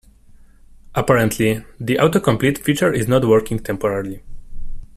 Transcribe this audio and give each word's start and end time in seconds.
Apparently, 0.95 1.63
the 1.79 1.97
autocomplete 1.97 2.57
feature 2.57 2.91
is 2.91 3.07
not 3.07 3.23
working 3.23 3.59
temporarily. 3.59 4.23